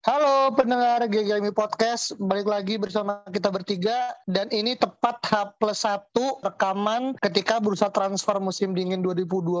[0.00, 4.16] Halo pendengar GGMI Podcast, balik lagi bersama kita bertiga.
[4.24, 9.60] Dan ini tepat H plus 1 rekaman ketika bursa transfer musim dingin 2022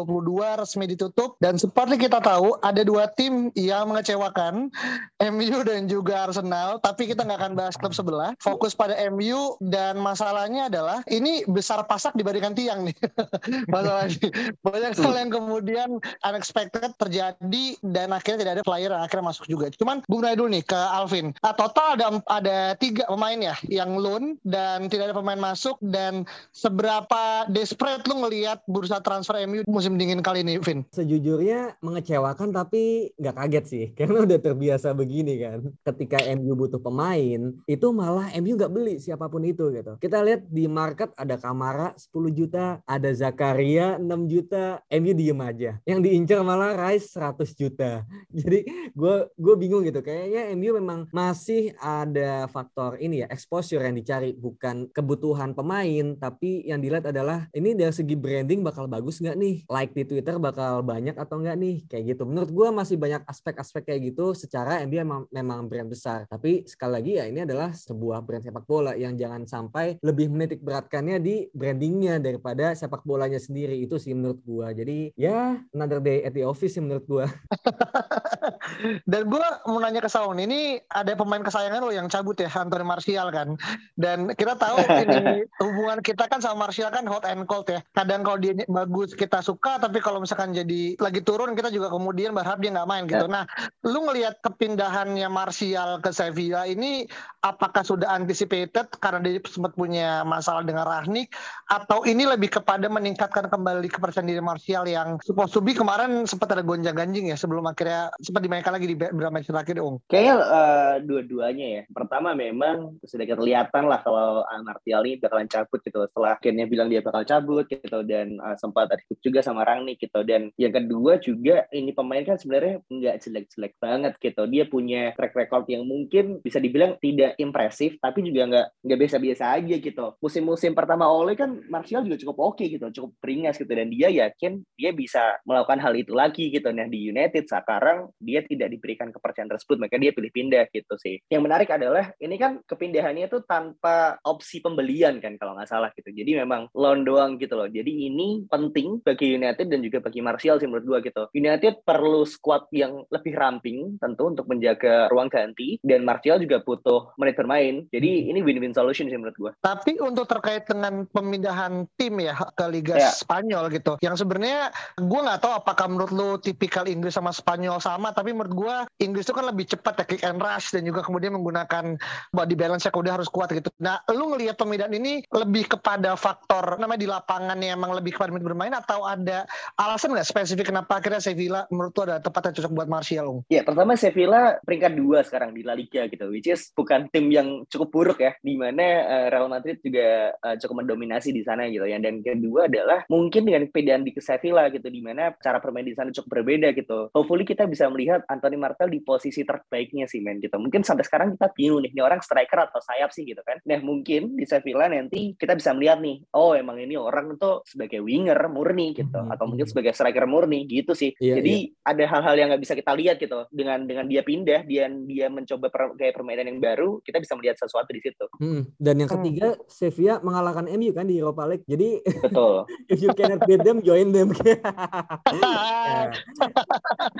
[0.56, 1.36] resmi ditutup.
[1.44, 4.72] Dan seperti kita tahu ada dua tim yang mengecewakan
[5.36, 6.80] MU dan juga Arsenal.
[6.80, 8.32] Tapi kita nggak akan bahas klub sebelah.
[8.40, 12.96] Fokus pada MU dan masalahnya adalah ini besar pasak dibandingkan tiang nih.
[13.76, 14.32] Masalahnya
[14.64, 15.88] banyak hal yang kemudian
[16.24, 19.68] unexpected terjadi dan akhirnya tidak ada player yang akhirnya masuk juga.
[19.76, 21.26] Cuman Bung mulai dulu nih ke Alvin.
[21.42, 26.22] Ah, total ada ada tiga pemain ya yang loan dan tidak ada pemain masuk dan
[26.54, 30.86] seberapa desperate lu ngelihat bursa transfer MU musim dingin kali ini, Vin?
[30.94, 35.66] Sejujurnya mengecewakan tapi nggak kaget sih karena udah terbiasa begini kan.
[35.82, 39.98] Ketika MU butuh pemain itu malah MU nggak beli siapa pun itu gitu.
[39.98, 45.82] Kita lihat di market ada Kamara 10 juta, ada Zakaria 6 juta, MU diem aja.
[45.82, 48.06] Yang diincar malah Rice 100 juta.
[48.38, 48.62] Jadi
[48.94, 53.96] gue gue bingung gitu kayak kayaknya MU memang masih ada faktor ini ya exposure yang
[53.96, 59.32] dicari bukan kebutuhan pemain tapi yang dilihat adalah ini dari segi branding bakal bagus nggak
[59.40, 59.56] nih?
[59.64, 61.76] Like di Twitter bakal banyak atau nggak nih?
[61.88, 62.28] Kayak gitu.
[62.28, 66.28] Menurut gue masih banyak aspek-aspek kayak gitu secara MU memang, memang brand besar.
[66.28, 70.60] Tapi sekali lagi ya ini adalah sebuah brand sepak bola yang jangan sampai lebih menitik
[70.60, 73.80] beratkannya di brandingnya daripada sepak bolanya sendiri.
[73.80, 77.24] Itu sih menurut gue jadi ya another day at the office sih menurut gue
[79.04, 82.86] dan gue mau nanya ke Saung ini ada pemain kesayangan lo yang cabut ya Anthony
[82.86, 83.58] Martial kan?
[83.96, 87.80] Dan kita tahu ini hubungan kita kan sama Martial kan hot and cold ya.
[87.94, 92.32] Kadang kalau dia bagus kita suka tapi kalau misalkan jadi lagi turun kita juga kemudian
[92.32, 93.26] berharap dia nggak main gitu.
[93.26, 93.44] Nah
[93.86, 97.06] lu ngelihat kepindahannya Martial ke Sevilla ini
[97.40, 101.32] apakah sudah anticipated karena dia sempat punya masalah dengan Rahnik
[101.68, 105.72] atau ini lebih kepada meningkatkan kembali kepercayaan diri Martial yang supposed to be?
[105.72, 109.80] Kemarin sempat ada gonjang ganjing ya sebelum akhirnya sempat dimainkan lagi di beberapa match terakhir
[109.80, 111.82] Ung Kayaknya uh, dua-duanya ya.
[111.88, 116.04] Pertama memang sudah kelihatan lah kalau Martial ini bakalan cabut gitu.
[116.04, 120.20] Setelah akhirnya bilang dia bakal cabut gitu dan uh, sempat ada juga sama Rangnick gitu.
[120.28, 124.42] Dan yang kedua juga ini pemain kan sebenarnya nggak jelek-jelek banget gitu.
[124.44, 129.44] Dia punya track record yang mungkin bisa dibilang tidak impresif tapi juga nggak nggak biasa-biasa
[129.56, 130.06] aja gitu.
[130.20, 134.12] Musim-musim pertama Ole kan Martial juga cukup oke okay, gitu, cukup beringas gitu dan dia
[134.12, 136.68] yakin dia bisa melakukan hal itu lagi gitu.
[136.68, 141.22] Nah di United sekarang dia tidak diberikan kepercayaan tersebut makanya dia pilih pindah gitu sih.
[141.30, 146.10] Yang menarik adalah ini kan kepindahannya itu tanpa opsi pembelian kan kalau nggak salah gitu.
[146.10, 147.70] Jadi memang loan doang gitu loh.
[147.70, 151.30] Jadi ini penting bagi United dan juga bagi Martial sih menurut gua gitu.
[151.36, 157.14] United perlu squad yang lebih ramping tentu untuk menjaga ruang ganti dan Martial juga butuh
[157.20, 157.86] menit bermain.
[157.94, 159.52] Jadi ini win-win solution sih menurut gua.
[159.62, 163.12] Tapi untuk terkait dengan pemindahan tim ya ke Liga ya.
[163.12, 168.10] Spanyol gitu, yang sebenarnya gua nggak tahu apakah menurut lu tipikal Inggris sama Spanyol sama,
[168.10, 171.34] tapi menurut gua Inggris itu kan lebih cepat ya kick and rush dan juga kemudian
[171.36, 171.96] menggunakan
[172.32, 173.70] body balance yang udah harus kuat gitu.
[173.80, 178.32] Nah, lu ngelihat pemindahan ini lebih kepada faktor namanya di lapangan yang emang lebih kepada
[178.36, 179.44] bermain atau ada
[179.76, 183.28] alasan nggak spesifik kenapa akhirnya Sevilla menurut lu ada tempat yang cocok buat Martial?
[183.48, 187.64] Ya, pertama Sevilla peringkat dua sekarang di La Liga gitu, which is bukan tim yang
[187.68, 191.84] cukup buruk ya, di mana uh, Real Madrid juga uh, cukup mendominasi di sana gitu
[191.86, 191.98] ya.
[192.00, 196.14] Dan kedua adalah mungkin dengan pindahan di Sevilla gitu, di mana cara bermain di sana
[196.14, 197.08] cukup berbeda gitu.
[197.12, 200.58] Hopefully kita bisa melihat Anthony Martial di posisi terbaiknya sih men gitu.
[200.58, 203.62] Mungkin sampai sekarang kita bingung nih, ini orang striker atau sayap sih gitu kan.
[203.64, 208.02] Nah mungkin di Sevilla nanti kita bisa melihat nih, oh emang ini orang tuh sebagai
[208.04, 209.32] winger murni gitu, hmm.
[209.32, 211.14] atau mungkin sebagai striker murni gitu sih.
[211.22, 211.90] Yeah, Jadi yeah.
[211.90, 213.46] ada hal-hal yang nggak bisa kita lihat gitu.
[213.52, 217.56] Dengan dengan dia pindah, dia dia mencoba per, gaya permainan yang baru, kita bisa melihat
[217.60, 218.26] sesuatu di situ.
[218.40, 218.66] Hmm.
[218.76, 219.62] Dan yang ketiga, hmm.
[219.70, 221.64] Sevilla mengalahkan MU kan di Europa League.
[221.68, 222.66] Jadi betul.
[222.92, 224.32] if you cannot beat them, join them.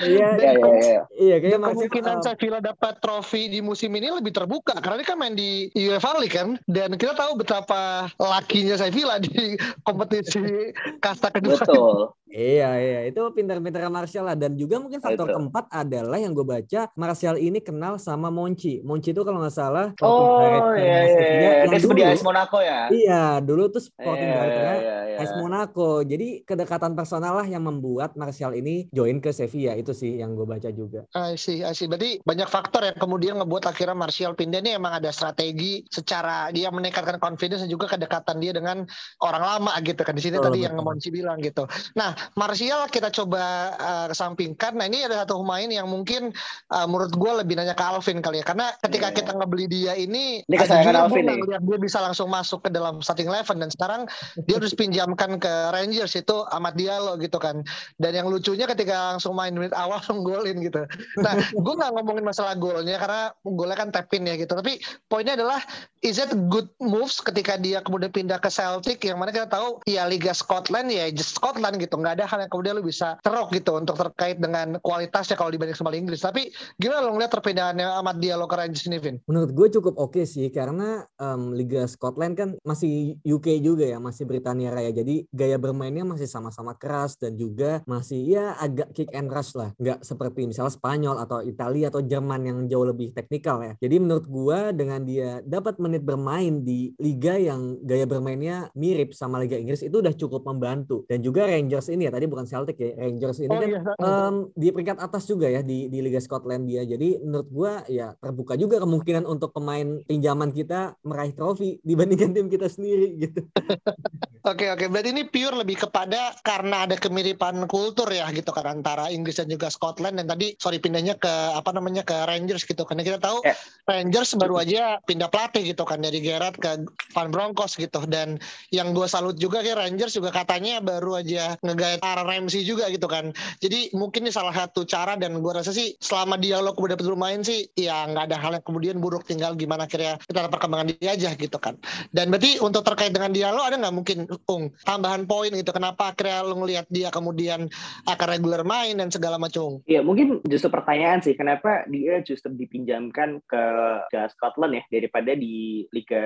[0.01, 0.51] Iya, iya,
[0.91, 1.03] iya.
[1.15, 5.35] Iya, kayaknya kemungkinan Sevilla dapat trofi di musim ini lebih terbuka karena ini kan main
[5.39, 9.55] di UEFA League kan dan kita tahu betapa lakinya Sevilla di
[9.87, 11.61] kompetisi kasta kedua.
[11.61, 12.13] Betul.
[12.31, 13.01] Iya, iya.
[13.11, 14.39] Itu pintar-pintar Martial lah.
[14.39, 15.35] Dan juga mungkin faktor Itu.
[15.37, 18.79] keempat adalah yang gue baca, Martial ini kenal sama Monchi.
[18.87, 21.19] Monchi itu kalau nggak salah Oh iya iya.
[21.21, 21.53] Iya.
[21.67, 22.87] yang Dia seperti AS Monaco ya.
[22.89, 25.19] Iya, dulu tuh sporting Iya, iya, iya.
[25.19, 26.07] AS Monaco.
[26.07, 29.75] Jadi kedekatan personal lah yang membuat Martial ini join ke Sevilla.
[29.75, 31.05] Itu sih yang gue baca juga.
[31.19, 31.91] I see, I see.
[31.91, 36.71] Berarti banyak faktor yang kemudian ngebuat akhirnya Martial pindah ini emang ada strategi secara dia
[36.71, 38.87] meningkatkan confidence dan juga kedekatan dia dengan
[39.19, 40.15] orang lama gitu kan.
[40.15, 40.87] Di sini Betul, tadi yang betul.
[40.87, 41.67] Monci bilang gitu.
[41.99, 43.43] Nah, Martial kita coba
[43.77, 44.77] uh, kesampingkan.
[44.77, 46.31] Nah, ini ada satu pemain yang mungkin
[46.71, 48.47] uh, menurut gue lebih nanya ke Alvin kali ya.
[48.47, 49.17] Karena ketika Iya.
[49.17, 50.57] kita ngebeli dia ini, Ini
[50.95, 51.37] Alvin nih.
[51.43, 54.03] ngeliat dia bisa langsung masuk ke dalam starting eleven dan sekarang
[54.47, 57.63] dia harus pinjamkan ke Rangers itu Amat Diallo gitu kan.
[57.99, 60.85] Dan yang lucunya ketika langsung main menit awal golin gitu.
[61.19, 64.53] Nah, gue nggak ngomongin masalah golnya karena golnya kan tap in ya gitu.
[64.55, 65.61] Tapi poinnya adalah
[66.01, 70.07] is it good moves ketika dia kemudian pindah ke Celtic yang mana kita tahu ya
[70.07, 71.95] Liga Scotland ya just Scotland gitu.
[71.99, 75.77] Nggak ada hal yang kemudian lu bisa terok gitu untuk terkait dengan kualitasnya kalau dibanding
[75.77, 76.23] sama Inggris.
[76.23, 79.23] Tapi gimana lo ngeliat perpindahannya Amat Diallo ke Rangers Vin?
[79.29, 84.25] Menurut gue cukup oke sih karena em, Liga Scotland kan masih UK juga ya, masih
[84.27, 84.91] Britania Raya.
[84.91, 89.71] Jadi gaya bermainnya masih sama-sama keras dan juga masih ya agak kick and rush lah.
[89.77, 93.73] Nggak seperti misalnya Spanyol atau Italia atau Jerman yang jauh lebih teknikal ya.
[93.81, 99.43] Jadi menurut gue dengan dia dapat menit bermain di liga yang gaya bermainnya mirip sama
[99.43, 101.05] Liga Inggris itu udah cukup membantu.
[101.11, 103.81] Dan juga Rangers ini ya, tadi bukan Celtic ya, Rangers ini kan iya.
[104.01, 106.83] Em, di peringkat atas juga ya di di Liga Scotland dia.
[106.89, 112.49] Jadi menurut gua ya terbuka juga kemungkinan untuk pemain pinjaman kita meraih trofi dibandingkan tim
[112.49, 113.45] kita sendiri gitu.
[114.41, 119.13] Oke oke, berarti ini pure lebih kepada karena ada kemiripan kultur ya gitu kan antara
[119.13, 120.17] Inggris dan juga Scotland.
[120.17, 123.57] Dan tadi sorry pindahnya ke apa namanya ke Rangers gitu karena kita tahu Ya.
[123.89, 128.05] Rangers baru aja pindah pelatih gitu kan dari Gerrard ke Van Bronckhorst gitu.
[128.09, 128.41] Dan
[128.71, 133.11] yang gue salut juga kayak Rangers juga katanya baru aja ngegait Aaron Ramsey juga gitu
[133.11, 133.35] kan.
[133.59, 137.67] Jadi mungkin ini salah satu cara dan gue rasa sih selama dialog udah bermain sih
[137.77, 139.27] ya nggak ada hal yang kemudian buruk.
[139.27, 141.75] Tinggal gimana akhirnya kita perkembangan dia aja gitu kan.
[142.15, 146.47] Dan berarti untuk terkait dengan dialog ada nggak mungkin Ung tambahan poin gitu kenapa akhirnya
[146.47, 147.67] lu ngelihat dia kemudian
[148.07, 153.43] akan regular main dan segala macam Iya, mungkin justru pertanyaan sih, kenapa dia justru dipinjamkan
[153.45, 153.65] ke,
[154.09, 156.23] ke Scotland ya, daripada di Liga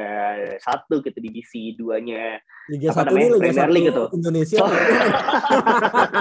[0.60, 2.38] 1 gitu, divisi 2-nya.
[2.70, 3.24] Liga Apa satu namanya?
[3.24, 4.04] ini Liga Premier League itu.
[4.12, 4.58] Indonesia.
[4.60, 4.72] So-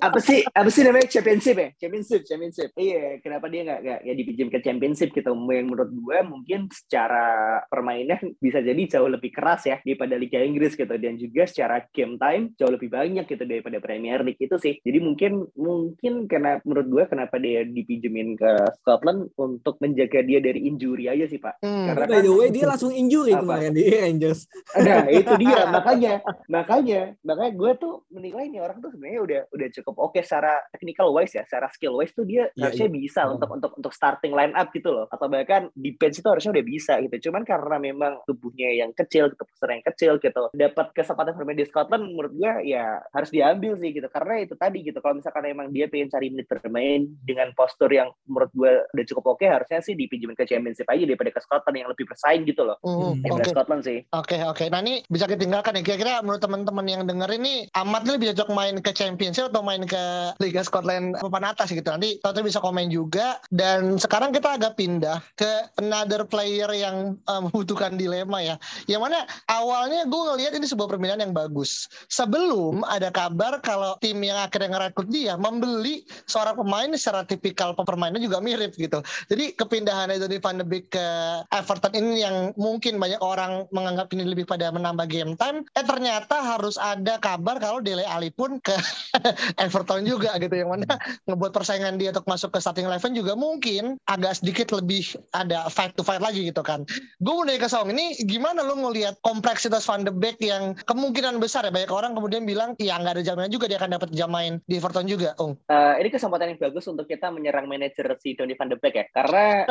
[0.00, 4.12] apa sih apa sih namanya championship ya championship championship iya kenapa dia nggak nggak ya
[4.16, 9.66] dipinjam ke championship gitu yang menurut gue mungkin secara permainan bisa jadi jauh lebih keras
[9.66, 13.78] ya daripada Liga Inggris gitu dan juga secara game time jauh lebih banyak gitu daripada
[13.78, 19.30] Premier League itu sih jadi mungkin mungkin karena menurut gue kenapa dia dipinjemin ke Scotland
[19.34, 21.86] untuk menjaga dia dari injury aja sih pak Hmm.
[21.86, 23.42] Karena By the way dia langsung injury Apa?
[23.42, 24.48] kemarin di Rangers.
[24.74, 26.14] Nah itu dia makanya
[26.48, 31.12] makanya makanya gue tuh menilai nih orang tuh sebenarnya udah udah cukup oke secara technical
[31.12, 32.96] wise ya secara skill wise tuh dia Iya, harusnya iya.
[32.96, 33.30] bisa Iya.
[33.36, 36.64] untuk untuk untuk starting line up gitu loh atau bahkan di bench itu harusnya udah
[36.64, 41.32] bisa gitu cuman karena memang tubuhnya yang kecil gitu postur yang kecil gitu dapat kesempatan
[41.32, 45.16] bermain di Scotland menurut gue ya harus diambil sih gitu karena itu tadi gitu kalau
[45.16, 49.46] misalkan emang dia pengen cari menit bermain dengan postur yang menurut gue udah cukup oke
[49.48, 53.24] harusnya sih dipinjemin ke Championship aja daripada ke Scotland yang lebih bersaing gitu loh Oke
[53.24, 54.66] daripada Scotland sih Oke oke.
[54.74, 55.82] Nah ini bisa ditinggalkan ya.
[55.86, 60.34] Kira-kira menurut teman-teman yang denger ini Amat bisa cocok main ke Championship atau main ke
[60.42, 61.86] Liga Scotland papan atas gitu.
[61.86, 63.38] Nanti tentu bisa komen juga.
[63.54, 65.46] Dan sekarang kita agak pindah ke
[65.78, 68.58] another player yang eh, membutuhkan dilema ya.
[68.90, 71.86] Yang mana awalnya gue ngelihat ini sebuah permainan yang bagus.
[72.10, 78.18] Sebelum ada kabar kalau tim yang akhirnya ngerekrut dia membeli seorang pemain secara tipikal permainan
[78.18, 78.98] juga mirip gitu.
[79.30, 81.06] Jadi kepindahan Donny van de Beek ke
[81.54, 85.62] Everton ini yang mungkin banyak orang menganggap ini lebih pada menambah game time.
[85.78, 88.74] Eh ternyata harus ada kabar kalau Dele Alli pun ke
[89.64, 90.50] Everton juga gitu.
[90.50, 90.98] Yang mana
[91.30, 95.94] ngebuat persaingan dia untuk masuk ke starting eleven juga mungkin agak sedikit lebih ada fight
[95.94, 96.82] to fight lagi gitu kan.
[97.22, 101.36] Gue mau nanya ke Song, ini gimana lu ngelihat kompleksitas Van de Beek yang kemungkinan
[101.36, 104.32] besar ya banyak orang kemudian bilang ya nggak ada jaminan juga dia akan dapat jam
[104.32, 105.54] main di Everton juga, Ung.
[105.68, 109.06] Eh, ini kesempatan yang bagus untuk kita menyerang manajer si Donny van de Beek ya.
[109.12, 109.68] Karena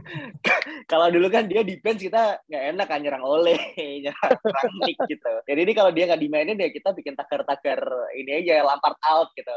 [0.92, 3.58] kalau dulu kan dia di bench kita nggak enak kan nyerang oleh,
[4.04, 5.32] nyerang Rangnick gitu.
[5.44, 7.80] Jadi ini kalau dia nggak dimainin ya kita bikin tagar-tagar
[8.16, 9.56] ini aja lampart out gitu.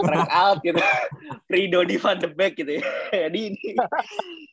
[0.00, 0.80] Frank out gitu.
[1.48, 2.84] Prido di Van de Beek gitu ya.
[3.28, 3.76] Jadi ini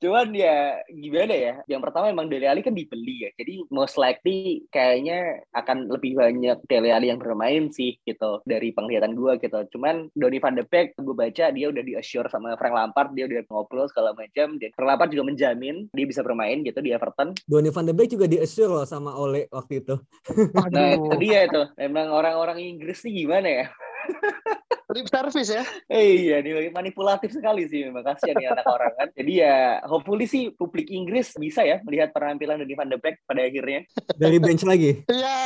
[0.02, 1.54] cuman ya gimana ya?
[1.70, 3.32] Yang pertama emang Dele Ali kan dibeli ya.
[3.38, 5.21] Jadi most likely kayaknya
[5.56, 9.58] akan lebih banyak Dele Ali yang bermain sih gitu dari penglihatan gue gitu.
[9.78, 13.26] Cuman Donny Van de Beek gue baca dia udah di assure sama Frank Lampard, dia
[13.28, 17.36] udah ngobrol segala macam dan Frank Lampard juga menjamin dia bisa bermain gitu di Everton.
[17.46, 19.96] Donny Van de Beek juga di assure loh sama Ole waktu itu.
[20.74, 21.68] nah, itu dia tuh.
[21.78, 23.66] Emang orang-orang Inggris nih gimana ya?
[24.92, 25.64] lip service ya.
[25.88, 29.08] Eh, iya, ini manipulatif sekali sih memang kasihan ya anak orang kan.
[29.16, 33.42] Jadi ya hopefully sih publik Inggris bisa ya melihat penampilan dari Van de Beek pada
[33.48, 33.88] akhirnya.
[34.20, 34.92] Dari bench lagi.
[35.08, 35.38] Iya.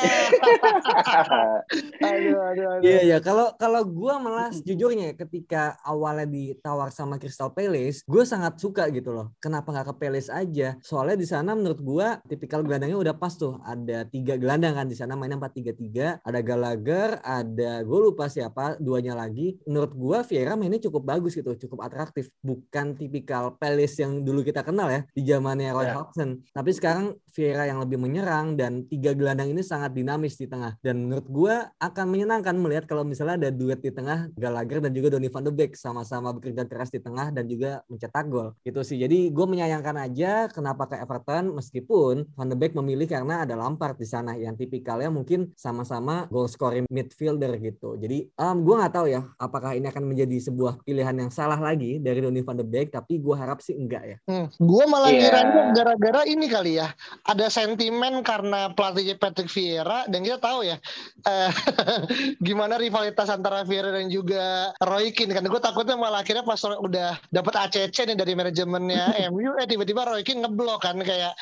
[2.10, 2.82] aduh, aduh, aduh.
[2.82, 3.18] Iya, iya.
[3.22, 9.14] Kalau kalau gua malah sejujurnya ketika awalnya ditawar sama Crystal Palace, gue sangat suka gitu
[9.14, 9.38] loh.
[9.38, 10.74] Kenapa nggak ke Palace aja?
[10.82, 13.62] Soalnya di sana menurut gua tipikal gelandangnya udah pas tuh.
[13.62, 16.08] Ada tiga gelandang kan di sana mainnya empat tiga tiga.
[16.26, 21.36] Ada Gallagher, ada gue lupa siapa, duanya lagi lagi menurut gua Vieira mainnya cukup bagus
[21.36, 22.32] gitu cukup atraktif.
[22.40, 26.00] Bukan tipikal Palace yang dulu kita kenal ya di zamannya Roy yeah.
[26.00, 26.40] Hodgson.
[26.56, 30.80] Tapi sekarang Vieira yang lebih menyerang dan tiga gelandang ini sangat dinamis di tengah.
[30.80, 35.12] Dan menurut gua akan menyenangkan melihat kalau misalnya ada duet di tengah Gallagher dan juga
[35.12, 38.56] Donny van de Beek sama-sama bekerja keras di tengah dan juga mencetak gol.
[38.64, 38.96] Gitu sih.
[39.04, 44.00] Jadi gue menyayangkan aja kenapa ke Everton meskipun van de Beek memilih karena ada Lampard
[44.00, 48.00] di sana yang tipikalnya mungkin sama-sama goal scoring midfielder gitu.
[48.00, 51.98] Jadi um, gue nggak tahu ya apakah ini akan menjadi sebuah pilihan yang salah lagi
[52.00, 54.48] dari Donny van de Beek tapi gue harap sih enggak ya hmm.
[54.60, 55.22] gue malah yeah.
[55.28, 56.88] kiranya gara-gara ini kali ya
[57.26, 60.78] ada sentimen karena pelatihnya Patrick Vieira dan kita tahu ya
[61.26, 61.52] eh,
[62.48, 67.18] gimana rivalitas antara Vieira dan juga Roy Keane kan gue takutnya malah akhirnya pas udah
[67.34, 71.34] dapat ACC nih dari manajemennya MU eh tiba-tiba Roy Keane ngeblok kan kayak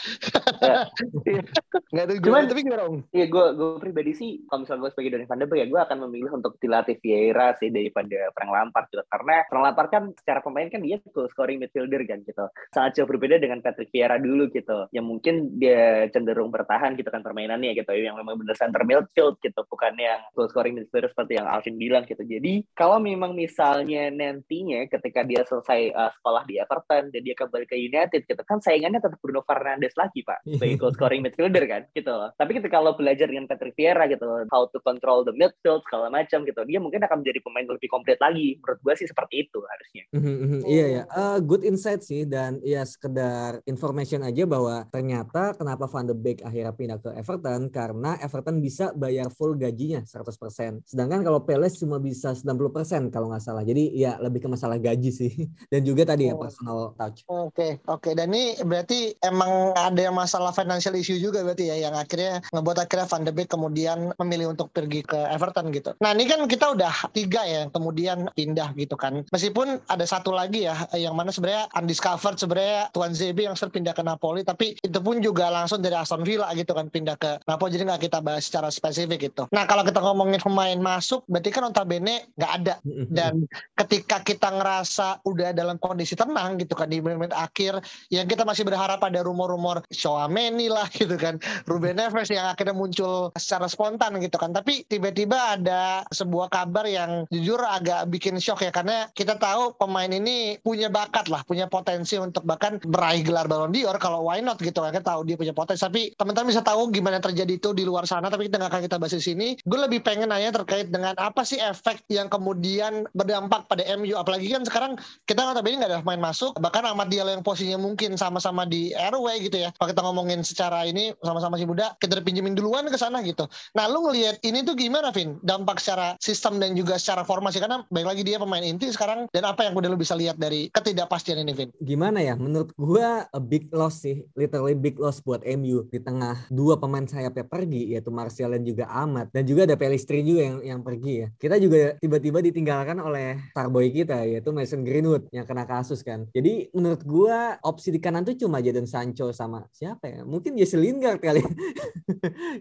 [1.93, 2.97] nggak ada Cuman, tapi gimana om?
[3.09, 5.81] Iya gue gue pribadi sih kalau misalnya gue sebagai Donny van de Beek ya gue
[5.81, 9.03] akan memilih untuk dilatih Vieira sih daripada Frank Lampard gitu.
[9.09, 12.45] Karena Frank Lampard kan secara pemain kan dia tuh scoring midfielder kan gitu.
[12.69, 14.85] Sangat jauh berbeda dengan Patrick Vieira dulu gitu.
[14.93, 17.89] Yang mungkin dia cenderung bertahan gitu kan permainannya gitu.
[17.97, 19.65] Yang memang benar center midfield gitu.
[19.65, 22.21] Bukan yang goal scoring midfielder seperti yang Alvin bilang gitu.
[22.21, 27.65] Jadi kalau memang misalnya nantinya ketika dia selesai uh, sekolah di Everton dan dia kembali
[27.65, 30.45] ke United gitu kan saingannya tetap Bruno Fernandes lagi Pak.
[30.45, 32.13] Sebagai goal scoring midfielder kan gitu.
[32.37, 34.25] Tapi ketika kalau belajar dengan Patrick Vieira gitu.
[34.51, 36.61] How to control the midfield segala macam gitu.
[36.67, 38.59] Dia mungkin akan menjadi pemain lebih komplit lagi.
[38.59, 40.03] Menurut gue sih seperti itu harusnya.
[40.13, 45.85] Mm-hmm, iya ya, uh, good insight sih dan ya sekedar information aja bahwa ternyata kenapa
[45.89, 50.87] Van de Beek akhirnya pindah ke Everton karena Everton bisa bayar full gajinya 100%.
[50.87, 53.61] Sedangkan kalau Palace cuma bisa 90% kalau nggak salah.
[53.61, 55.31] Jadi ya lebih ke masalah gaji sih
[55.71, 56.39] dan juga tadi ya oh.
[56.39, 57.19] ya personal touch.
[57.27, 58.01] Oke, okay, oke.
[58.01, 58.13] Okay.
[58.17, 63.07] Dan ini berarti emang ada masalah financial issue juga berarti ya yang akhirnya ngebuat akhirnya
[63.07, 65.93] Van de Beek kemudian memilih untuk pergi ke Everton gitu.
[66.01, 69.21] Nah, ini kan kita udah tiga ya yang kemudian pindah gitu kan.
[69.29, 74.03] Meskipun ada satu lagi ya yang mana sebenarnya undiscovered sebenarnya Tuan ZB yang pindah ke
[74.03, 77.83] Napoli tapi itu pun juga langsung dari Aston Villa gitu kan pindah ke Napoli jadi
[77.89, 79.47] nggak kita bahas secara spesifik gitu.
[79.53, 82.75] Nah kalau kita ngomongin pemain masuk berarti kan notabene nggak ada
[83.09, 83.45] dan
[83.79, 87.79] ketika kita ngerasa udah dalam kondisi tenang gitu kan di menit-menit akhir
[88.09, 93.31] yang kita masih berharap ada rumor-rumor Shoameni lah gitu kan Ruben Neves yang akhirnya muncul
[93.35, 98.71] secara spontan gitu kan tapi tiba-tiba ada sebuah kabar yang jujur agak bikin shock ya
[98.71, 103.75] karena kita tahu pemain ini punya bakat lah, punya potensi untuk bahkan meraih gelar Ballon
[103.75, 106.87] d'Or kalau why not gitu kan kita tahu dia punya potensi tapi teman-teman bisa tahu
[106.87, 109.47] gimana terjadi itu di luar sana tapi kita nggak akan kita bahas di sini.
[109.67, 114.47] Gue lebih pengen nanya terkait dengan apa sih efek yang kemudian berdampak pada MU apalagi
[114.55, 114.95] kan sekarang
[115.27, 118.63] kita nggak tahu ini nggak ada main masuk bahkan Ahmad Diallo yang posisinya mungkin sama-sama
[118.63, 119.75] di RW gitu ya.
[119.75, 123.43] Kalau kita ngomongin secara ini sama-sama si muda kita pinjemin duluan ke sana gitu.
[123.75, 125.35] Nah lu ngelihat ini tuh gimana Vin?
[125.43, 129.43] Dampak secara sistem dan juga secara formasi karena baik lagi dia pemain inti sekarang dan
[129.47, 131.69] apa yang udah lu bisa lihat dari ketidakpastian ini Vin?
[131.79, 132.37] Gimana ya?
[132.37, 137.03] Menurut gua a big loss sih literally big loss buat MU di tengah dua pemain
[137.03, 141.13] sayapnya pergi yaitu Martial dan juga Ahmad dan juga ada Pelistri juga yang yang pergi
[141.25, 141.27] ya.
[141.35, 146.27] Kita juga tiba-tiba ditinggalkan oleh starboy kita yaitu Mason Greenwood yang kena kasus kan.
[146.31, 150.21] Jadi menurut gua opsi di kanan tuh cuma Jadon Sancho sama siapa ya?
[150.23, 151.43] Mungkin Jesse Lingard kali.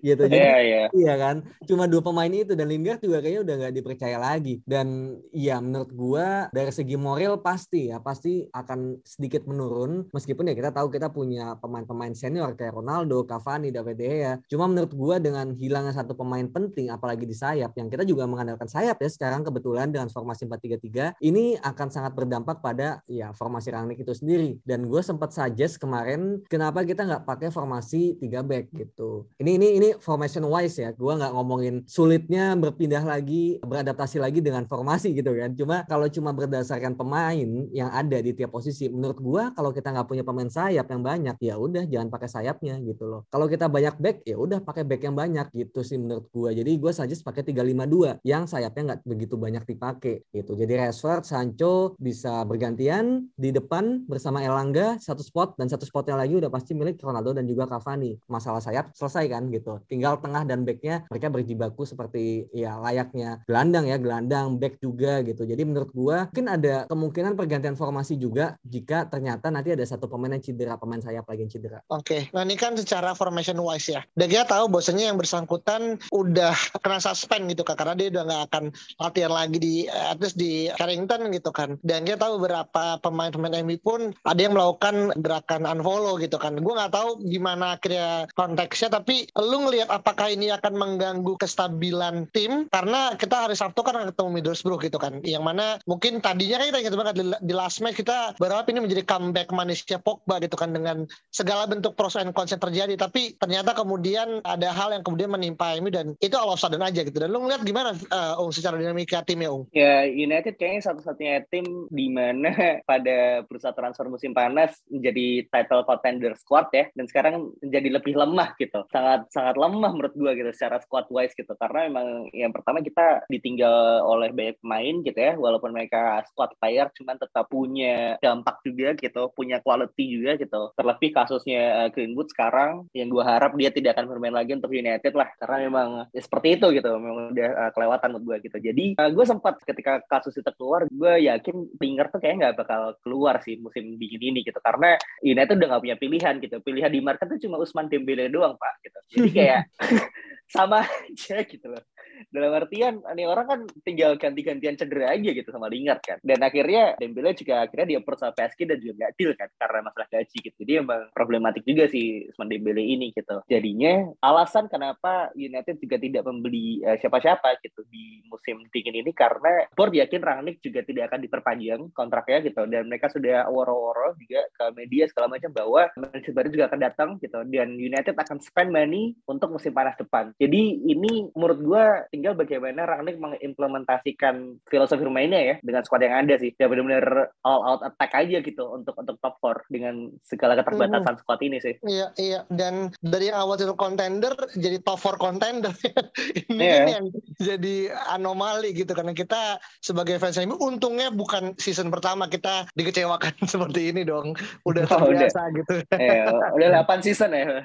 [0.02, 0.88] Gitu jadi yeah, yeah.
[0.92, 1.36] iya kan?
[1.64, 5.90] Cuma dua pemain itu dan Lingard juga kayaknya udah nggak dipercaya lagi dan ya menurut
[5.96, 11.08] gua dari segi moral pasti ya pasti akan sedikit menurun meskipun ya kita tahu kita
[11.08, 14.34] punya pemain-pemain senior kayak Ronaldo, Cavani, David De Gea.
[14.50, 18.68] Cuma menurut gua dengan hilangnya satu pemain penting apalagi di sayap yang kita juga mengandalkan
[18.68, 24.02] sayap ya sekarang kebetulan dengan formasi 4-3-3 ini akan sangat berdampak pada ya formasi Rangnick
[24.02, 29.30] itu sendiri dan gue sempat suggest kemarin kenapa kita nggak pakai formasi 3 back gitu.
[29.38, 30.90] Ini ini ini formation wise ya.
[30.92, 35.54] Gua nggak ngomongin sulitnya berpindah lagi beradaptasi lagi dengan formasi gitu kan.
[35.54, 40.06] Cuma kalau cuma berdasarkan pemain yang ada di tiap posisi, menurut gua kalau kita nggak
[40.10, 43.24] punya pemain sayap yang banyak, ya udah jangan pakai sayapnya gitu loh.
[43.30, 46.50] Kalau kita banyak back, ya udah pakai back yang banyak gitu sih menurut gua.
[46.50, 50.58] Jadi gua saja pakai 352 yang sayapnya nggak begitu banyak dipakai gitu.
[50.58, 56.34] Jadi Rashford, Sancho bisa bergantian di depan bersama Elangga satu spot dan satu spotnya lagi
[56.34, 58.18] udah pasti milik Ronaldo dan juga Cavani.
[58.26, 59.78] Masalah sayap selesai kan gitu.
[59.86, 65.44] Tinggal tengah dan backnya mereka berjibaku seperti ya layaknya gelandang ya, gelandang back juga gitu.
[65.44, 70.32] Jadi menurut gua mungkin ada kemungkinan pergantian formasi juga jika ternyata nanti ada satu pemain
[70.32, 71.78] yang cedera, pemain sayap lagi yang cedera.
[71.92, 72.22] Oke, okay.
[72.32, 74.00] nah ini kan secara formation wise ya.
[74.16, 78.42] Dan kita tahu bahwasanya yang bersangkutan udah kena suspend gitu kan karena dia udah nggak
[78.52, 78.64] akan
[79.00, 81.76] latihan lagi di at least di Carrington gitu kan.
[81.84, 86.56] Dan kita tahu beberapa pemain-pemain MU pun ada yang melakukan gerakan unfollow gitu kan.
[86.60, 92.70] Gue nggak tahu gimana akhirnya konteksnya tapi lu ngelihat apakah ini akan mengganggu kestabilan tim
[92.70, 95.18] karena kita hari Sabtu kan ketemu Middlesbrough gitu kan.
[95.24, 98.84] Yang mana mungkin tadinya kan kita ingat banget di, di last match kita berharap ini
[98.84, 103.72] menjadi comeback manisnya Pogba gitu kan dengan segala bentuk pros and cons terjadi tapi ternyata
[103.72, 107.16] kemudian ada hal yang kemudian menimpa MU dan itu all of sudden aja gitu.
[107.16, 109.64] Dan lu ngeliat gimana uh, Ung secara dinamika timnya Ung?
[109.72, 112.52] Ya United kayaknya satu-satunya tim di mana
[112.90, 118.52] pada bursa transfer musim panas menjadi title contender squad ya dan sekarang menjadi lebih lemah
[118.58, 118.84] gitu.
[118.90, 123.24] Sangat sangat lemah menurut gua gitu secara squad wise gitu karena memang yang pertama kita
[123.30, 128.94] ditinggal oleh banyak pemain gitu ya walaupun mereka squad player cuman tetap punya dampak juga
[128.96, 130.62] gitu, punya quality juga gitu.
[130.76, 135.12] Terlebih kasusnya uh, Greenwood sekarang yang gua harap dia tidak akan bermain lagi untuk United
[135.16, 138.58] lah karena memang ya seperti itu gitu memang udah uh, kelewatan menurut gue gitu.
[138.60, 142.94] Jadi uh, gue sempat ketika kasus itu keluar gue yakin Lingard tuh kayak nggak bakal
[143.00, 146.56] keluar sih musim dingin ini gitu karena United udah nggak punya pilihan gitu.
[146.60, 148.98] Pilihan di market tuh cuma Usman Dembele doang pak gitu.
[149.12, 149.60] Jadi kayak
[150.54, 151.80] sama aja gitu loh
[152.30, 156.18] dalam artian ini orang kan tinggal ganti-gantian cedera aja gitu sama Lingard kan.
[156.22, 160.08] Dan akhirnya Dembele juga akhirnya dia sama PSG dan juga nggak deal kan karena masalah
[160.12, 160.56] gaji gitu.
[160.62, 163.42] Jadi emang problematik juga sih Usman Dembele ini gitu.
[163.48, 169.66] Jadinya alasan kenapa United juga tidak membeli uh, siapa-siapa gitu di musim dingin ini karena
[169.74, 172.62] Board yakin Rangnick juga tidak akan diperpanjang kontraknya gitu.
[172.68, 177.08] Dan mereka sudah woro-woro juga ke media segala macam bahwa manajer baru juga akan datang
[177.18, 177.38] gitu.
[177.48, 180.34] Dan United akan spend money untuk musim panas depan.
[180.36, 186.36] Jadi ini menurut gue tinggal bagaimana Rangnick mengimplementasikan filosofi bermainnya ya dengan squad yang ada
[186.36, 186.52] sih.
[186.60, 191.20] Ya benar-benar all out attack aja gitu untuk untuk top 4 dengan segala keterbatasan hmm.
[191.24, 191.74] squad ini sih.
[191.88, 192.40] Iya, iya.
[192.52, 195.72] Dan dari awal itu contender jadi top 4 contender.
[196.52, 197.00] ini yeah.
[197.00, 197.08] yang
[197.40, 203.88] jadi anomali gitu karena kita sebagai fans MU untungnya bukan season pertama kita dikecewakan seperti
[203.88, 204.36] ini dong.
[204.68, 205.56] Udah oh, terbiasa udah.
[205.56, 205.74] gitu.
[205.96, 206.28] Eh,
[206.60, 207.64] udah 8 season ya.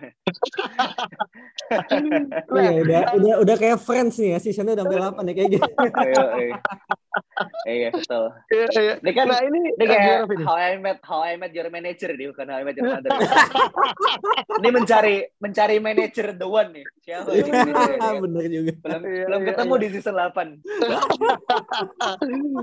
[2.56, 5.70] iya, udah udah udah kayak Friends nih ya seasonnya udah sampai 8 ya kayak gitu.
[5.78, 6.58] Iya, iya.
[7.68, 8.26] Iya betul.
[8.50, 8.94] Iya, iya.
[9.02, 12.28] Ini kan nah, ini, ini kayak How I Met How I Met Your Manager nih
[12.32, 13.10] bukan How I Met Your Mother.
[14.62, 16.86] ini mencari mencari manager the one nih.
[17.04, 17.50] Siapa ini?
[17.50, 18.74] Iya, bener juga.
[18.84, 19.82] Belum, iya, belum iya, ketemu iya.
[19.82, 20.60] di season 8.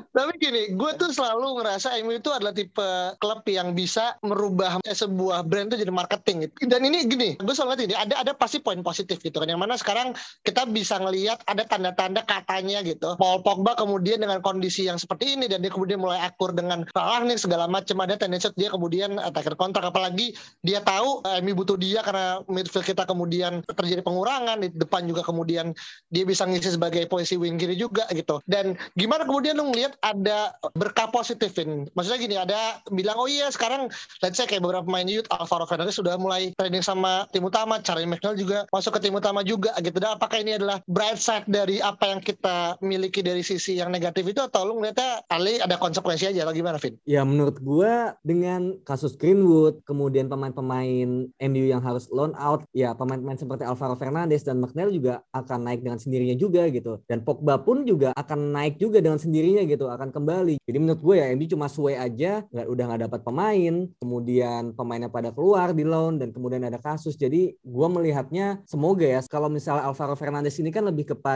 [0.16, 2.88] Tapi gini, gue tuh selalu ngerasa MU itu adalah tipe
[3.20, 6.48] klub yang bisa merubah sebuah brand itu jadi marketing.
[6.48, 6.68] Gitu.
[6.68, 9.48] Dan ini gini, gue selalu ini ada ada pasti poin positif gitu kan.
[9.48, 10.08] Yang mana sekarang
[10.44, 13.14] kita bisa ngelihat ada tanda-tanda katanya gitu.
[13.17, 17.38] Paul Pogba kemudian dengan kondisi yang seperti ini dan dia kemudian mulai akur dengan nih
[17.40, 22.43] segala macam ada tendensi dia kemudian akhir kontrak apalagi dia tahu MU butuh dia karena
[22.51, 24.61] midfield kita kemudian terjadi pengurangan.
[24.61, 25.73] Di depan juga kemudian
[26.11, 28.43] dia bisa ngisi sebagai posisi wing kiri juga gitu.
[28.45, 33.87] Dan gimana kemudian lu ngelihat ada berkah positifin maksudnya gini ada bilang oh iya sekarang
[34.21, 38.09] let's say kayak beberapa pemain youth Alvaro Fernandez sudah mulai training sama tim utama Charlie
[38.09, 39.97] McNeil juga masuk ke tim utama juga gitu.
[40.01, 44.24] Dan apakah ini adalah bright side dari apa yang kita miliki dari sisi yang negatif
[44.24, 46.96] itu atau lu ngeliatnya Ali ada konsekuensi aja atau gimana Vin?
[47.04, 53.38] Ya menurut gua dengan kasus Greenwood kemudian pemain-pemain MU yang harus loan out ya pemain-pemain
[53.38, 57.00] seperti Alvaro Fernandes dan McNeil juga akan naik dengan sendirinya juga gitu.
[57.09, 60.61] Dan Pogba pun juga akan naik juga dengan sendirinya gitu akan kembali.
[60.64, 65.11] Jadi menurut gue ya MU cuma suwe aja nggak udah nggak dapat pemain kemudian pemainnya
[65.11, 67.18] pada keluar di loan dan kemudian ada kasus.
[67.18, 71.34] Jadi gue melihatnya semoga ya kalau misalnya Alvaro Fernandes ini kan lebih kepada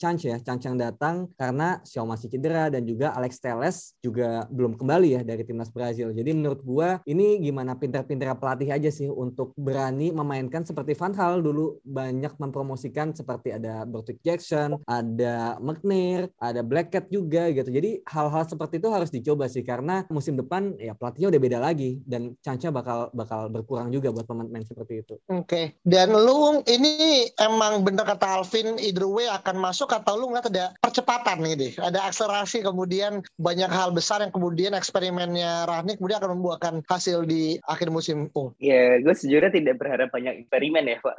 [0.00, 4.80] chance ya chance yang datang karena Xiao masih cedera dan juga Alex Teles juga belum
[4.80, 6.10] kembali ya dari timnas Brazil.
[6.14, 11.44] Jadi menurut gua ini gimana pinter-pinter pelatih aja sih untuk berani memainkan seperti Van Hal
[11.44, 17.68] dulu banyak mempromosikan seperti ada Bortik Jackson, ada McNair, ada Blackcat juga gitu.
[17.68, 22.00] Jadi hal-hal seperti itu harus dicoba sih karena musim depan ya pelatihnya udah beda lagi
[22.06, 25.14] dan chance bakal bakal berkurang juga buat pemain-pemain seperti itu.
[25.26, 25.46] Oke.
[25.48, 25.64] Okay.
[25.82, 30.76] Dan lu ini emang bener kata Alvin either way akan masuk atau lu nggak ada
[30.78, 31.72] percepatan nih deh.
[31.80, 37.56] Ada mengakselerasi kemudian banyak hal besar yang kemudian eksperimennya Rahnik kemudian akan membuahkan hasil di
[37.64, 38.28] akhir musim.
[38.36, 38.52] Oh.
[38.60, 41.16] Ya, gue sejujurnya tidak berharap banyak eksperimen ya, Pak.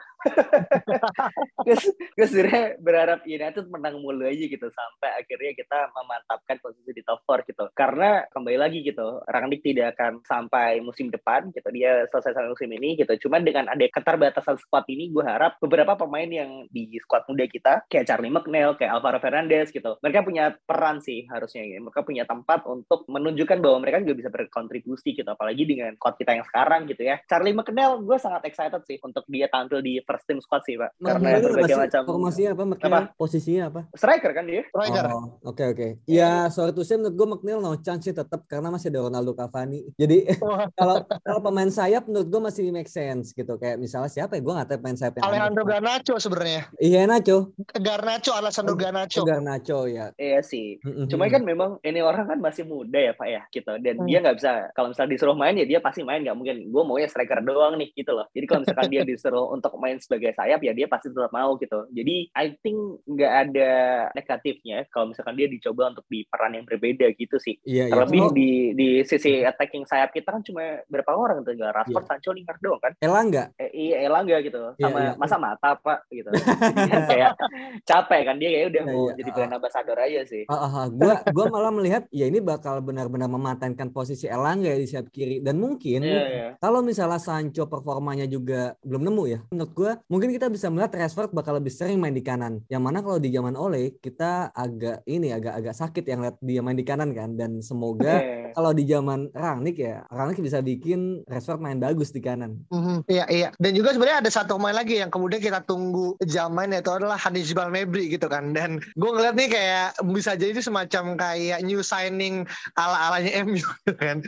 [1.66, 1.78] gue,
[2.14, 7.26] gue sebenarnya berharap United menang mulu aja gitu sampai akhirnya kita memantapkan posisi di top
[7.26, 7.66] 4 gitu.
[7.74, 11.74] Karena kembali lagi gitu, Rangnick tidak akan sampai musim depan gitu.
[11.74, 13.18] Dia selesai sampai musim ini gitu.
[13.26, 17.82] Cuman dengan ada keterbatasan squad ini, gue harap beberapa pemain yang di squad muda kita
[17.90, 19.98] kayak Charlie McNeil, kayak Alvaro Fernandez gitu.
[20.00, 21.80] Mereka punya peran sih harusnya ya.
[21.82, 25.28] Mereka punya tempat untuk menunjukkan bahwa mereka juga bisa berkontribusi gitu.
[25.28, 27.20] Apalagi dengan squad kita yang sekarang gitu ya.
[27.26, 31.00] Charlie McNeil gue sangat excited sih untuk dia tampil di first team squad sih, Pak.
[31.00, 32.64] Karena berbagai macam formasinya apa?
[32.64, 33.02] McNeil, apa?
[33.16, 33.82] Posisinya apa?
[33.96, 34.62] Striker kan dia?
[34.68, 35.04] Striker.
[35.10, 35.78] Oh, oke okay, oke.
[35.78, 35.92] Okay.
[36.06, 39.32] Ya, sorry to say menurut gue McNeil no chance sih tetap karena masih ada Ronaldo
[39.36, 39.88] Cavani.
[39.96, 40.28] Jadi
[40.80, 43.56] kalau kalau pemain sayap menurut gue masih make sense gitu.
[43.58, 44.42] Kayak misalnya siapa ya?
[44.44, 46.62] Gue nggak tahu pemain sayap yang Alejandro Garnacho sebenarnya.
[46.78, 47.54] Iya, Nacho.
[47.94, 49.22] Garnacho, Alessandro Garnacho.
[49.22, 50.10] Oh, Garnacho ya.
[50.18, 50.82] Iya sih.
[51.06, 53.74] Cuma kan memang ini orang kan masih muda ya Pak ya gitu.
[53.78, 54.08] Dan mm.
[54.10, 56.58] dia nggak bisa kalau misalnya disuruh main ya dia pasti main nggak mungkin.
[56.74, 58.26] Gue maunya striker doang nih gitu loh.
[58.34, 61.86] Jadi kalau misalkan dia disuruh untuk main sebagai sayap ya dia pasti tetap mau gitu.
[61.94, 63.72] Jadi I think nggak ada
[64.18, 67.62] negatifnya kalau misalkan dia dicoba untuk di peran yang berbeda gitu sih.
[67.62, 68.34] Iya, Terlebih iya.
[68.34, 71.54] di di sisi attacking sayap kita kan cuma berapa orang tuh?
[71.54, 72.10] Rashford, iya.
[72.10, 72.94] Sancho, Lingard doang kan?
[73.00, 73.44] Elangga.
[73.62, 74.58] Eh, iya Elangga gitu.
[74.82, 75.20] Sama iya, iya.
[75.20, 76.30] masa mata Pak gitu.
[77.12, 77.32] kayak
[77.84, 79.16] capek kan dia ya udah iya, mau iya.
[79.20, 80.44] jadi brand ambassador aja sih.
[80.48, 80.86] Uh, uh, uh.
[80.88, 85.44] Gua gua malah melihat ya ini bakal benar-benar mematenkan posisi Elangga ya di sayap kiri
[85.44, 86.52] dan mungkin yeah, yeah.
[86.64, 89.40] kalau misalnya Sancho performanya juga belum nemu ya.
[89.52, 92.64] Menurut gua mungkin kita bisa melihat Rashford bakal lebih sering main di kanan.
[92.72, 96.80] Yang mana kalau di zaman Ole kita agak ini agak-agak sakit yang lihat dia main
[96.80, 98.56] di kanan kan dan semoga okay.
[98.56, 102.64] kalau di zaman Rangnick ya Rangnick bisa bikin Rashford main bagus di kanan.
[102.72, 102.98] Mm -hmm.
[103.12, 103.50] Iya iya.
[103.60, 107.52] Dan juga sebenarnya ada satu pemain lagi yang kemudian kita tunggu zaman yaitu adalah Hanis
[107.74, 108.54] Mebri gitu kan.
[108.54, 112.46] Dan gue ngeliat nih kayak bisa jadi semacam kayak new signing
[112.78, 114.22] ala-alanya MU gitu kan.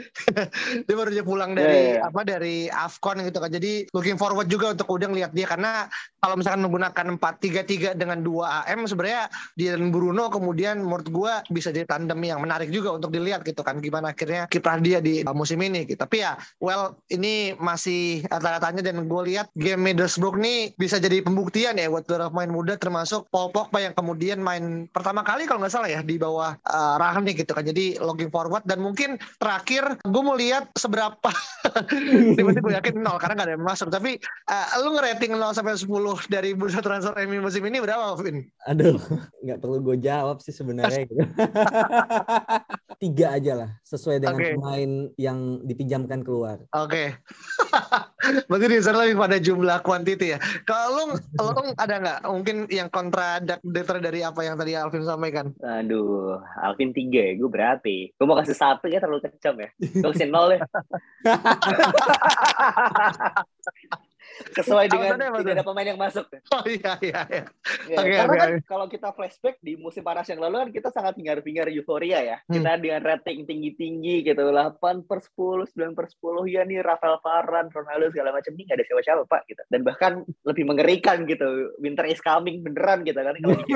[0.89, 2.09] dia baru aja pulang dari yeah, yeah.
[2.09, 3.53] apa dari Afcon gitu kan.
[3.53, 5.85] Jadi looking forward juga untuk udah ngeliat dia karena
[6.17, 11.69] kalau misalkan menggunakan 4-3-3 dengan 2 AM sebenarnya dia dan Bruno kemudian menurut gue bisa
[11.69, 15.61] jadi tandem yang menarik juga untuk dilihat gitu kan gimana akhirnya kiprah dia di musim
[15.61, 16.01] ini gitu.
[16.01, 21.77] Tapi ya well ini masih rata-ratanya dan gue lihat game Middlesbrough nih bisa jadi pembuktian
[21.77, 25.73] ya buat beberapa pemain muda termasuk Paul Pogba yang kemudian main pertama kali kalau nggak
[25.73, 27.65] salah ya di bawah uh, Rangnick gitu kan.
[27.65, 31.29] Jadi looking forward dan mungkin terakhir gue mau lihat seberapa
[32.37, 33.89] tiba-tiba gue yakin nol karena nggak ada yang masuk.
[33.89, 34.17] Tapi
[34.49, 35.87] uh, lu ngerating 0 sampai 10
[36.31, 38.45] dari bursa transfer MU musim ini berapa, Vin?
[38.69, 38.97] Aduh,
[39.45, 41.05] nggak perlu gue jawab sih sebenarnya.
[41.05, 41.23] gitu.
[43.03, 44.53] Tiga aja lah, sesuai dengan okay.
[44.55, 46.63] pemain yang dipinjamkan keluar.
[46.71, 47.11] Oke.
[47.11, 48.45] Okay.
[48.49, 50.39] Berarti di sana lebih pada jumlah kuantiti ya.
[50.63, 55.55] Kalau lu, lu ada nggak mungkin yang kontradiktor dari apa yang tadi Alvin sampaikan?
[55.63, 58.11] Aduh, Alvin tiga ya, gue berarti.
[58.11, 59.69] Gue mau kasih satu ya terlalu kecam ya.
[59.79, 60.61] Gue kasih nol ya.
[64.55, 66.25] sesuai dengan tidak ada pemain yang masuk.
[66.51, 67.21] Oh iya iya.
[67.27, 67.43] iya.
[67.85, 68.39] Ya, okay, karena okay.
[68.39, 72.37] kan kalau kita flashback di musim panas yang lalu kan kita sangat hingar-bingar euforia ya.
[72.47, 72.59] Hmm.
[72.59, 77.71] Kita dengan rating tinggi-tinggi gitu 8 per 10, 9 per 10 ya nih Rafael Varane,
[77.71, 79.61] Ronaldo segala macam ini nggak ada siapa-siapa Pak gitu.
[79.71, 80.11] Dan bahkan
[80.43, 81.75] lebih mengerikan gitu.
[81.79, 83.73] Winter is coming beneran gitu kan kalau di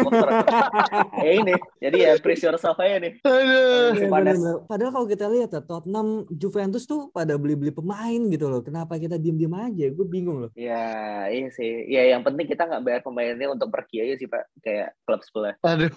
[1.23, 1.55] ya ini.
[1.79, 3.13] Jadi ya brace yourself aja nih.
[3.23, 3.91] Aduh.
[3.95, 8.61] Ya, Padahal kalau kita lihat ya Tottenham Juventus tuh pada beli-beli pemain gitu loh.
[8.61, 9.85] Kenapa kita diem-diem aja?
[9.93, 10.48] Gue bingung loh.
[10.55, 10.85] Ya,
[11.29, 11.85] iya sih.
[11.89, 14.45] Ya, yang penting kita nggak bayar pemainnya untuk pergi aja sih, Pak.
[14.63, 15.55] Kayak klub sebelah.
[15.65, 15.93] Aduh.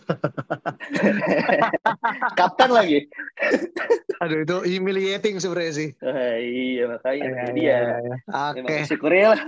[2.39, 3.09] Kapten lagi.
[4.21, 5.89] Aduh, itu humiliating sebenarnya sih.
[6.03, 7.25] Uh, iya, makanya.
[7.25, 8.17] Ya, Jadi ya, ya, ya.
[8.53, 8.75] Oke.
[8.89, 9.41] Syukurnya lah.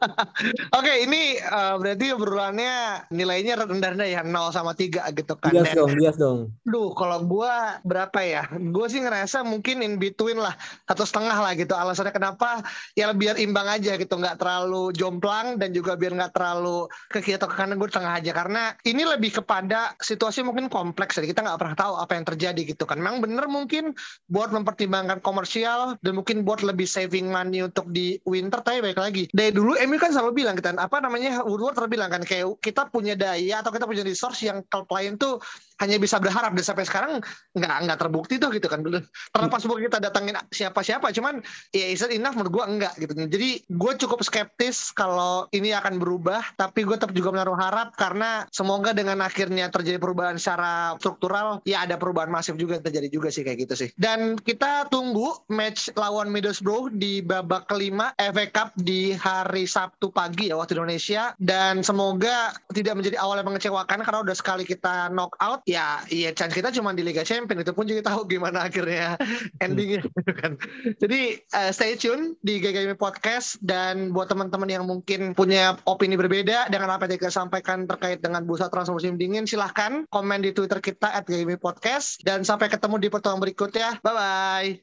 [0.76, 5.52] Oke, okay, ini uh, berarti obrolannya nilainya rendah-rendah ya 0 sama 3 gitu kan.
[5.52, 6.38] Bias dong, bias dong.
[6.64, 8.48] Duh, kalau gua berapa ya?
[8.72, 10.56] Gua sih ngerasa mungkin in between lah,
[10.88, 11.76] atau setengah lah gitu.
[11.76, 12.64] Alasannya kenapa?
[12.96, 17.36] Ya biar imbang aja gitu, nggak terlalu jomplang dan juga biar nggak terlalu ke kiri
[17.36, 18.32] atau ke kanan gue tengah aja.
[18.32, 22.62] Karena ini lebih kepada situasi mungkin kompleks, jadi kita nggak pernah tahu apa yang terjadi
[22.64, 22.96] gitu kan.
[22.96, 23.92] Memang bener mungkin
[24.32, 29.24] buat mempertimbangkan komersial dan mungkin buat lebih saving money untuk di winter, tapi baik lagi.
[29.30, 33.18] Dari dulu MU kan selalu bilang kita apa namanya Woodward terbilang kan kayak kita punya
[33.18, 35.42] daya atau kita punya resource yang klien tuh
[35.80, 37.12] hanya bisa berharap dan sampai sekarang
[37.56, 38.84] nggak nggak terbukti tuh gitu kan.
[38.84, 41.40] Belum terlepas bukan kita datangin siapa-siapa cuman
[41.72, 42.36] ya is it enough?
[42.36, 43.12] Menurut gue enggak gitu.
[43.16, 48.44] Jadi gue cukup skeptis kalau ini akan berubah tapi gue tetap juga menaruh harap karena
[48.52, 53.42] semoga dengan akhirnya terjadi perubahan secara struktural ya ada perubahan masif juga terjadi juga sih
[53.42, 53.88] kayak gitu sih.
[53.96, 60.52] Dan kita tunggu match lawan Middlesbrough di babak kelima FA Cup di hari Sabtu pagi
[60.52, 61.32] ya waktu Indonesia.
[61.40, 65.38] Dan semoga tidak menjadi awal yang mengecewakan karena udah sekali kita knock
[65.70, 69.14] ya iya chance kita cuma di Liga Champions itu pun juga tahu gimana akhirnya
[69.64, 70.58] endingnya gitu kan.
[70.98, 76.66] Jadi uh, stay tune di GGMI Podcast dan buat teman-teman yang mungkin punya opini berbeda
[76.74, 80.82] dengan apa yang kita sampaikan terkait dengan bursa transfer musim dingin silahkan komen di Twitter
[80.82, 81.30] kita at
[81.62, 84.02] Podcast dan sampai ketemu di pertemuan berikutnya.
[84.02, 84.80] Bye bye.